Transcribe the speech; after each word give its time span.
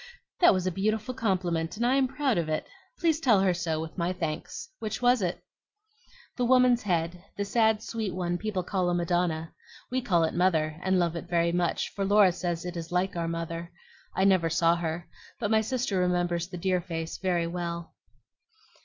"That 0.39 0.55
was 0.55 0.65
a 0.65 0.71
beautiful 0.71 1.13
compliment, 1.13 1.77
and 1.77 1.85
I 1.85 1.93
am 1.93 2.07
proud 2.07 2.39
of 2.39 2.49
it. 2.49 2.65
Please 2.97 3.19
tell 3.19 3.41
her 3.41 3.53
so, 3.53 3.79
with 3.79 3.99
my 3.99 4.11
thanks. 4.11 4.67
Which 4.79 4.99
was 4.99 5.21
it?" 5.21 5.43
"The 6.37 6.43
woman's 6.45 6.81
head, 6.81 7.23
the 7.37 7.45
sad, 7.45 7.83
sweet 7.83 8.15
one 8.15 8.39
people 8.39 8.63
call 8.63 8.89
a 8.89 8.95
Madonna. 8.95 9.53
We 9.91 10.01
call 10.01 10.23
it 10.23 10.33
Mother, 10.33 10.79
and 10.81 10.97
love 10.97 11.15
it 11.15 11.29
very 11.29 11.51
much, 11.51 11.93
for 11.93 12.03
Laura 12.03 12.31
says 12.31 12.65
it 12.65 12.75
is 12.75 12.91
like 12.91 13.15
our 13.15 13.27
mother. 13.27 13.71
I 14.15 14.23
never 14.23 14.49
saw 14.49 14.75
her, 14.77 15.07
but 15.39 15.51
my 15.51 15.61
sister 15.61 15.99
remembers 15.99 16.47
the 16.47 16.57
dear 16.57 16.81
face 16.81 17.19
very 17.19 17.45
well." 17.45 17.93